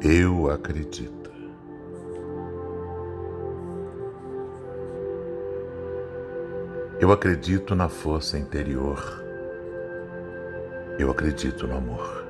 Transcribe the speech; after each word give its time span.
Eu 0.00 0.48
acredito. 0.48 1.28
Eu 7.00 7.10
acredito 7.10 7.74
na 7.74 7.88
força 7.88 8.38
interior. 8.38 9.02
Eu 11.00 11.10
acredito 11.10 11.66
no 11.66 11.76
amor. 11.76 12.24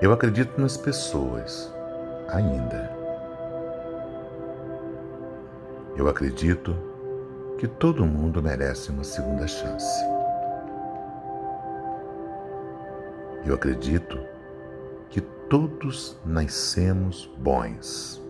Eu 0.00 0.14
acredito 0.14 0.58
nas 0.58 0.78
pessoas, 0.78 1.70
ainda. 2.28 2.90
Eu 5.94 6.08
acredito 6.08 6.74
que 7.58 7.68
todo 7.68 8.06
mundo 8.06 8.42
merece 8.42 8.90
uma 8.90 9.04
segunda 9.04 9.46
chance. 9.46 10.19
Eu 13.44 13.54
acredito 13.54 14.18
que 15.08 15.20
todos 15.20 16.18
nascemos 16.24 17.26
bons. 17.38 18.20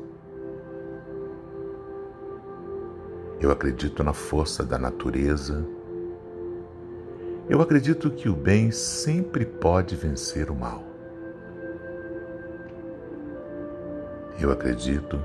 Eu 3.40 3.50
acredito 3.50 4.04
na 4.04 4.12
força 4.12 4.64
da 4.64 4.78
natureza. 4.78 5.66
Eu 7.48 7.60
acredito 7.60 8.10
que 8.10 8.28
o 8.28 8.36
bem 8.36 8.70
sempre 8.70 9.44
pode 9.44 9.96
vencer 9.96 10.50
o 10.50 10.54
mal. 10.54 10.84
Eu 14.38 14.52
acredito 14.52 15.20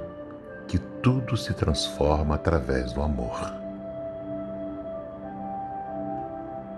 que 0.67 0.79
tudo 0.79 1.37
se 1.37 1.53
transforma 1.53 2.35
através 2.35 2.91
do 2.91 3.01
amor. 3.01 3.39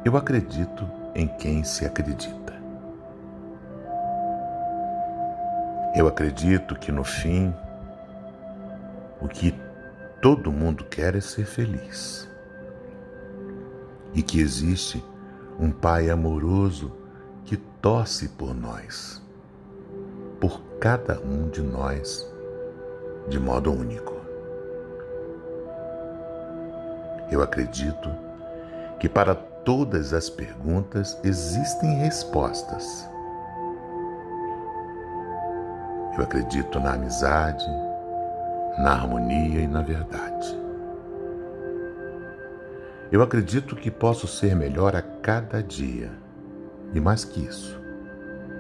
Eu 0.04 0.18
acredito 0.18 0.90
em 1.16 1.28
quem 1.28 1.64
se 1.64 1.86
acredita. 1.86 2.47
Eu 5.98 6.08
acredito 6.08 6.76
que 6.76 6.92
no 6.92 7.03
fim, 7.03 7.53
o 9.20 9.28
que 9.28 9.52
Todo 10.20 10.52
mundo 10.52 10.84
quer 10.84 11.16
é 11.16 11.22
ser 11.22 11.45
feliz. 11.45 12.28
E 14.16 14.23
que 14.23 14.42
existe 14.42 15.03
um 15.59 15.72
Pai 15.72 16.09
amoroso 16.09 16.92
que 17.45 17.56
torce 17.56 18.28
por 18.30 18.56
nós, 18.56 19.22
por 20.42 20.59
cada 20.80 21.20
um 21.20 21.50
de 21.50 21.62
nós, 21.62 22.28
de 23.30 23.40
modo 23.40 23.72
único. 23.72 24.16
Eu 27.30 27.44
acredito 27.44 28.09
que 29.00 29.08
para 29.08 29.36
todas 29.36 30.14
as 30.14 30.31
perguntas 30.31 31.18
existem 31.23 32.00
respostas. 32.00 33.08
Eu 36.18 36.23
acredito 36.23 36.80
na 36.80 36.94
amizade, 36.94 37.66
na 38.80 38.92
harmonia 38.92 39.62
e 39.62 39.68
na 39.68 39.84
verdade. 39.84 40.58
Eu 43.12 43.22
acredito 43.22 43.76
que 43.76 43.92
posso 43.92 44.28
ser 44.28 44.56
melhor 44.56 44.96
a 44.96 45.02
cada 45.02 45.62
dia, 45.62 46.12
e 46.94 47.00
mais 47.00 47.24
que 47.24 47.42
isso, 47.42 47.80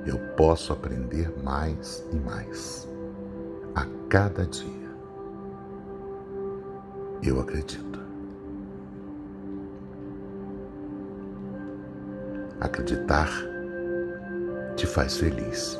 eu 0.05 0.17
posso 0.35 0.71
aprender 0.71 1.33
mais 1.43 2.05
e 2.13 2.15
mais 2.15 2.87
a 3.75 3.85
cada 4.07 4.45
dia. 4.45 4.87
Eu 7.23 7.41
acredito. 7.41 7.99
Acreditar 12.61 13.29
te 14.75 14.85
faz 14.85 15.17
feliz 15.17 15.79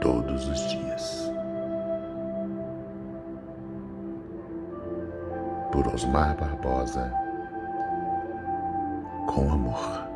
todos 0.00 0.48
os 0.48 0.68
dias. 0.70 1.27
Por 5.70 5.86
Osmar 5.88 6.36
Barbosa, 6.36 7.12
com 9.26 9.52
amor. 9.52 10.07